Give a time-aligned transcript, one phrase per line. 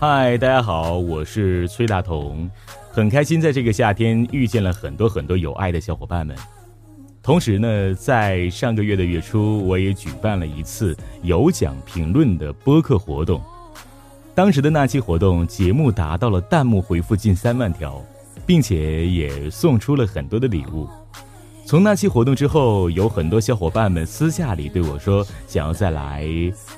[0.00, 2.48] 嗨，大家好，我是崔大同，
[2.92, 6.36] 很开心在这个夏天遇见了很多很多有爱的小伙伴们。
[7.20, 13.42] 同时呢，在上个月的月初，我也举办了一次有奖评论的播客活动。
[14.36, 18.00] 当时的那期活动，节目达到了弹幕回复近三万条，
[18.46, 20.88] 并且也送出了很多的礼物。
[21.68, 26.26] 从那期活动之后，有很多小伙伴们私下里对我说，想要再来，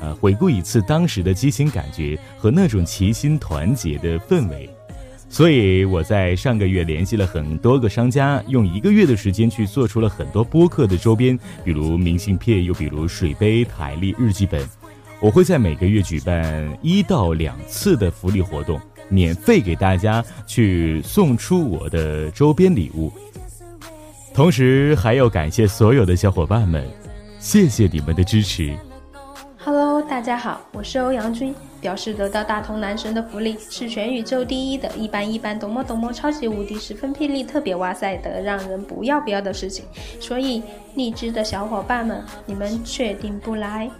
[0.00, 4.68] 呃，回顾一次当时的激情感觉和那种齐心团结的氛围。
[5.28, 14.68] 所以我在上个月联系了很多个商家，用一个月的时间去做出了很多播客的周边，比如明信片，又比如水杯、台历、日记本。
[15.20, 23.12] 我会在每个月举办一到两次的福利活动，免费给大家去送出我的周边礼物。
[24.34, 26.82] 同时还要感谢所有的小伙伴们，
[27.38, 28.74] 谢谢你们的支持。
[29.58, 31.54] Hello，大家好，我是欧阳军。
[31.82, 39.84] 表示得到大同男神的福利是全宇宙第一的一般一般，多么多么超级无敌十分霹雳特别哇塞的让人不要不要的事情。
[40.18, 40.62] 所以
[40.94, 43.90] 荔枝的小伙伴们，你们确定不来？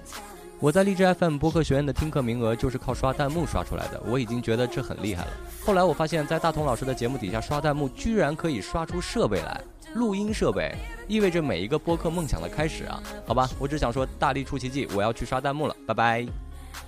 [0.63, 5.33] 我在荔枝 FM 播客学院的听课名额就是靠刷弹幕刷出来的，我已经觉得这很厉害了。
[5.61, 9.61] 后来我发现，在大同老师的节目底下刷弹幕，居然可以刷出设备来。
[9.95, 10.73] 录音设备
[11.09, 13.03] 意味着每一个播客梦想的开始啊！
[13.27, 16.25] 好吧，我只想说大力出奇迹，我要去刷弹幕了，拜拜。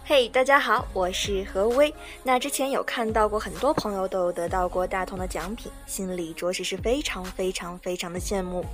[0.05, 1.93] 嘿，大家好，我是何薇。
[2.23, 8.65] 那之前有看到过很多朋友都有得到过大同的奖品，心里着实是非常非常非常的羡慕。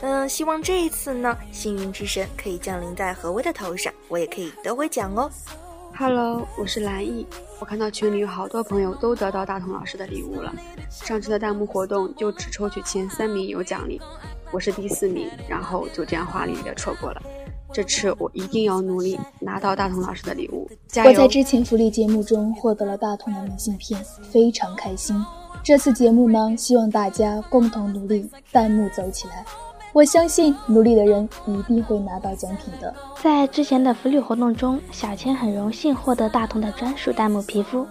[0.00, 5.30] 嗯，希望这一次呢，幸运之神可以降临在何薇的头上，我也可以得回奖哦。
[5.96, 7.26] Hello，我是蓝毅。
[7.60, 10.54] 我看到群里有好多朋友都得到大同老师的礼物了。
[10.90, 14.00] 上次的弹幕活动就只抽取前三名有奖励，
[14.52, 17.22] 我是第四名，然后就这样华丽的错过了。
[17.72, 21.10] 这次我一定要努力拿到大同老师的礼物，加油！
[21.10, 25.16] 我在之前福利节目中获得了大同的明信片，非常开心。
[25.62, 29.44] 这次节目呢，希望大家共同努力，弹幕走起来。
[29.92, 32.94] 我相信努力的人一定会拿到奖品的。
[33.22, 37.86] 在之前的福利活动中，小千很荣幸获得大同的专属弹幕皮肤。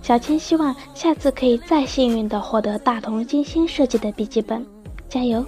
[0.00, 4.64] 小千希望下次可以再幸运的获得大同精心设计的笔记本，
[5.08, 5.44] 加油！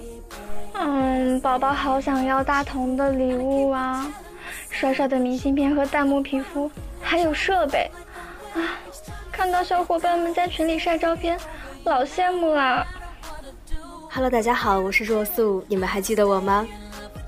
[0.87, 4.05] 嗯，宝宝好想要大同的礼物啊！
[4.69, 6.69] 帅帅的明信片和弹幕皮肤，
[7.01, 7.89] 还有设备
[8.53, 8.77] 啊！
[9.31, 11.39] 看到小伙伴们在群里晒照片，
[11.85, 12.85] 老羡慕了。
[14.11, 16.67] Hello，大家好，我是若素，你们还记得我吗？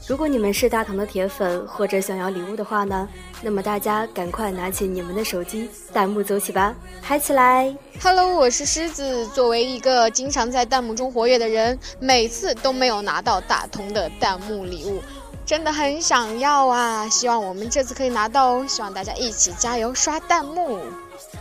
[0.07, 3.09] 如果你们是大同的铁粉，或者想要礼物的话呢，
[3.41, 15.01] 那么大家赶快拿起你们的手机，弹幕走起吧，嗨起来！Hello，我是狮子，作为一个经常在弹幕中活跃的人，每次都没有拿到大同的弹幕礼物，
[15.47, 17.08] 真的很想要啊！
[17.08, 20.81] 希望我们这次可以拿到哦，希望大家一起加油刷弹幕。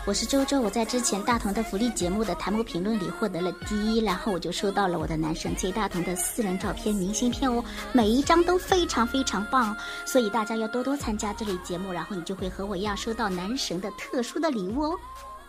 [0.06, 14.94] 我是周周，我在之前大同的福利节目的弹幕评论里获得了第一，然后我就收到了我的男神崔大同的私人照片明信片哦，每一张都非常非常棒，所以大家要多多参加这类节目，然后你就会和我一样收到男神的特殊的礼物哦。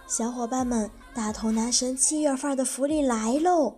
[0.08, 3.76] 小伙伴们，大同男神七月份的福利来喽！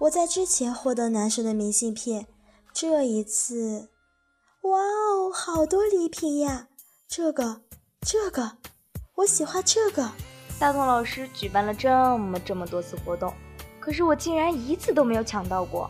[0.00, 2.26] 我在之前获得男神的明信片，
[2.74, 3.88] 这一次，
[4.62, 6.68] 哇哦，好多礼品呀！
[7.08, 7.62] 这个，
[8.00, 8.58] 这个。
[9.14, 10.10] 我喜欢这个。
[10.58, 11.88] 大同老师举办了这
[12.18, 13.32] 么这么多次活动，
[13.78, 15.88] 可是我竟然一次都没有抢到过。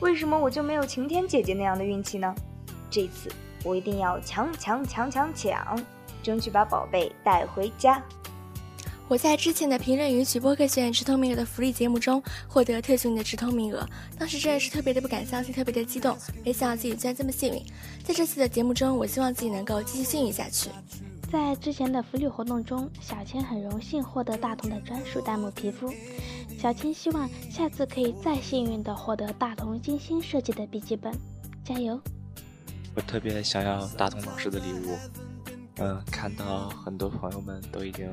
[0.00, 2.34] 为什么我就没有晴天姐姐那样的运气呢？
[2.90, 3.30] 这次
[3.64, 5.80] 我一定要抢抢抢抢抢，
[6.22, 8.02] 争取把宝贝带回家。
[9.10, 13.84] 我在之前的评论允许播客学院直通名额的福利节目中获得特训的直通名额，
[14.16, 17.60] 当时真的是特别的不敢相信，特别的激动，没想到自己居然这么幸运。
[18.04, 20.70] 在这次的节目中，我希望自己能够继续幸运下去。
[21.28, 25.92] 在之前的福利活动中，小千很荣幸获得大同的专属弹幕皮肤。
[26.56, 31.12] 小千希望下次可以再幸运的获得大同精心设计的笔记本，
[31.64, 32.00] 加油！
[32.94, 34.96] 我特别想要大同老师的礼物，
[35.78, 38.06] 嗯，看到很多朋友们都已经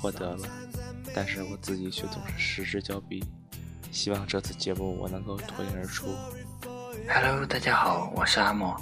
[0.00, 0.48] 获得了，
[1.14, 3.24] 但是我自己却总是失之交臂。
[3.90, 6.14] 希望这次节目我能够脱颖而出。
[7.08, 8.80] Hello，大家好，我是阿莫。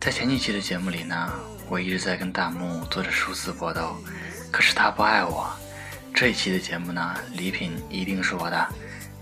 [0.00, 1.32] 在前几期的节目里呢。
[1.70, 3.94] 我一直在跟大木做着殊死搏斗，
[4.50, 5.48] 可是他不爱我。
[6.12, 8.68] 这一期的节目呢，礼品一定是我的，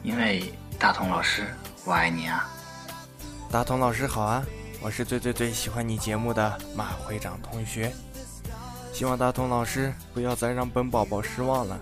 [0.02, 1.46] 因为大同老师，
[1.84, 2.50] 我爱你啊！
[3.50, 4.42] 大同老师好啊，
[4.80, 7.92] 我是最最最喜欢你节目的马会长同学。
[8.98, 11.78] 希望大同老师不要再让本宝宝失望了。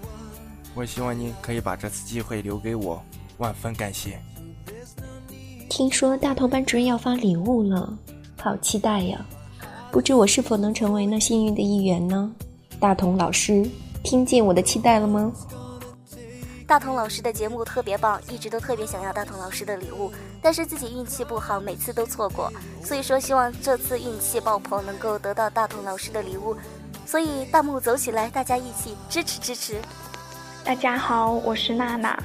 [0.75, 3.03] 我希望您可以把这次机会留给我，
[3.39, 4.21] 万分感谢。
[5.71, 7.91] 听说大同班主任要发礼物了，
[8.39, 9.25] 好期待呀！
[9.91, 12.31] 不知我是否能成为那幸运的一员呢？
[12.79, 13.67] 大同老师，
[14.05, 15.33] 听见我的期待了吗？
[16.67, 20.13] 大同老师的节目特别棒，一直都特别想要大同老师的礼物，
[20.43, 22.53] 但是自己运气不好，每次都错过。
[22.85, 26.55] 所以说，希望这次运气爆棚，能够得到大同老师的礼物。
[27.07, 29.77] 所以弹幕走起来，大家一起支持支持。
[30.65, 32.21] 大家好，我是娜娜，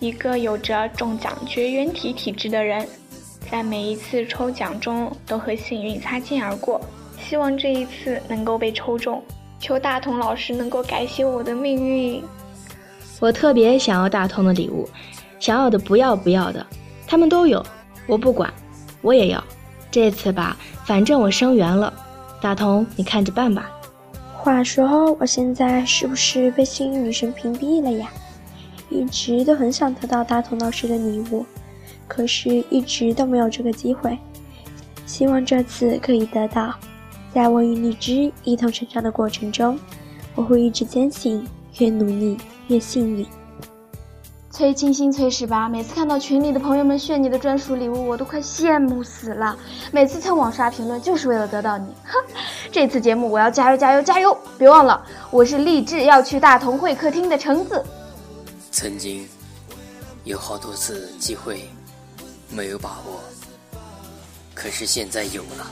[0.00, 2.88] 一个有着中奖绝缘体体质的人，
[3.48, 6.80] 在每一次抽奖中都和幸运擦肩而过。
[7.20, 9.22] 希望这一次能够被抽中，
[9.60, 12.20] 求大同老师能够改写我的命运。
[13.20, 14.88] 我特别想要大同的礼物，
[15.38, 16.66] 想要的不要不要的，
[17.06, 17.64] 他们都有，
[18.08, 18.52] 我不管，
[19.02, 19.42] 我也要。
[19.88, 21.94] 这次吧，反正我生源了，
[22.40, 23.70] 大同你看着办吧。
[24.46, 28.08] 话说，我现在是不是被幸运女神屏蔽了呀？
[28.88, 31.44] 一直都很想得到大同老师的礼物，
[32.06, 34.16] 可是一直都没有这个机会。
[35.04, 36.72] 希望这次可以得到。
[37.34, 39.76] 在我与荔枝一同成长的过程中，
[40.36, 41.44] 我会一直坚信，
[41.78, 42.36] 越努力。
[42.68, 43.26] 越幸运，
[44.56, 49.54] 崔清新、崔十八，每次看到群里的朋友们炫你的专属礼物，我都快羡慕死了。
[49.92, 51.92] 每次蹭网刷评论，就是为了得到你。
[52.06, 52.18] 哼，
[52.72, 54.34] 这次节目我要加油加油加油！
[54.56, 57.84] 别忘了，我是立志要去大同会客厅的橙子。
[58.72, 59.28] 曾经
[60.24, 61.68] 有好多次机会
[62.48, 63.20] 没有把握，
[64.54, 65.70] 可是现在有了。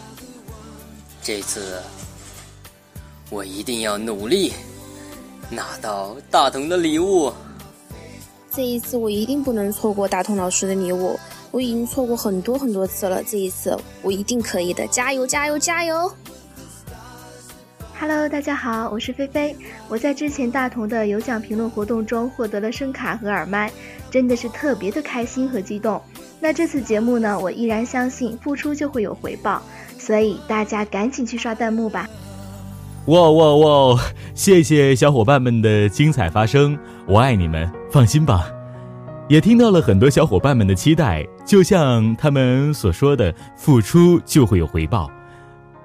[1.22, 1.80] 这次
[3.30, 4.52] 我一定要努力。
[5.50, 7.32] 拿到大同的礼物，
[8.56, 11.18] 这一次我一定不能错过大同老师的礼物。
[11.50, 14.86] 我已经错过很多很多次了，这一次我一定可以的！
[14.88, 16.10] 加油加油加油
[17.98, 19.56] ！Hello，大家好，我是菲菲。
[19.88, 23.72] 我在之前大同的有奖评论活动中获得了声卡和耳麦，
[24.10, 26.00] 真的是特别的开心和激动。
[26.40, 29.62] 那这次节目呢，我依然相信付出就会有回报，
[29.98, 32.08] 所以大家赶紧去刷弹幕吧。
[33.06, 34.00] 哇哇哇！
[34.34, 38.50] 谢谢小伙伴们的精彩发声，我爱你们，放心吧。
[39.28, 45.08] 也听到了很多小伙伴们的期待，就像他们所说的，付出就会有回报。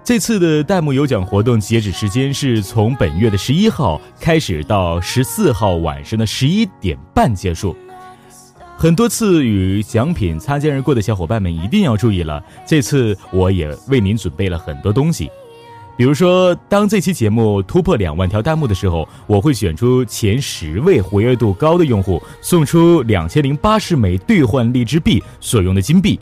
[0.04, 7.76] 这次的弹幕有奖活动截止时间是从本月的十一号开始，到十四号晚上的十一点半结束。
[8.76, 15.30] 很多次与奖品擦肩而过的小伙伴们一定要注意了，这次我也为您准备了很多东西。
[16.00, 26.18] 比如说，当这期节目突破两万条弹幕的时候，我会选出前十位活跃度高的用户，送出两千零八十枚兑换荔枝币所用的金币；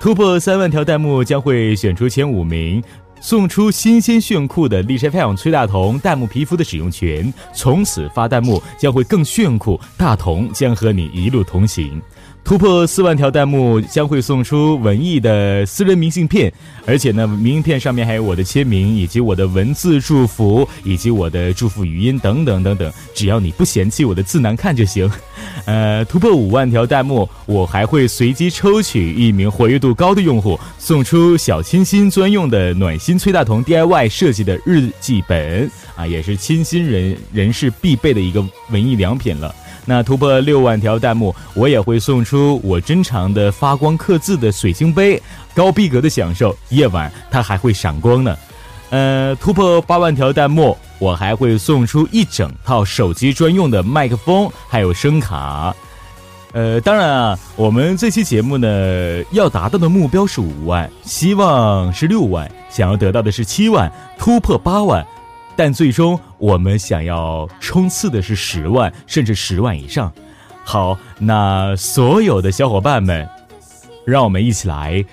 [0.00, 2.82] 突破三万条弹幕，将会选出前五名，
[3.20, 7.30] 送出新鲜炫酷的荔枝 FM 崔大同弹幕皮肤的使用权。
[7.52, 12.00] 从此发弹幕将会更炫酷，大同将和你一路同行。
[12.44, 16.50] 突破四万条弹幕将会送出文艺的私人明信片，
[16.86, 22.90] 而且呢，明信片上面还有我的签名，以及我的文字祝福，以及我的祝福语音等等等等。
[23.14, 25.10] 只要你不嫌弃我的字难看就行。
[25.66, 39.54] 呃，突破五万条弹幕，我还会随机抽取一名活跃度高的用户，送出小清新专用的暖心崔大同 DIY 设计的日记本啊，也是清新人人士必备的一个文艺良品了。
[39.90, 45.18] 那突破六万条弹幕，我也会送出我珍藏的发光刻字的水晶杯，
[45.54, 48.36] 高逼格的享受，夜晚它还会闪光呢。
[48.90, 55.74] 呃，突破八万条弹幕，我还会送出一整套手机专用的麦克风，还有声卡。
[56.52, 65.02] 呃，当然啊，我们这期节目呢要达到的目标是五万，希望是六万，想要得到的是七万，突破八万。
[65.58, 70.12] 但最终，我们想要冲刺的是十万，甚至十万以上。
[70.62, 73.28] 好，那所有的小伙伴们，
[74.06, 75.04] 让我们一起来，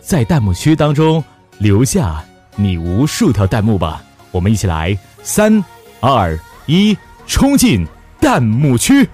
[0.00, 1.22] 在弹幕区当中
[1.58, 2.24] 留下
[2.56, 4.02] 你无数条弹幕吧。
[4.32, 5.64] 我们一起来，三、
[6.00, 6.36] 二、
[6.66, 6.98] 一，
[7.28, 7.86] 冲进
[8.20, 9.08] 弹幕区！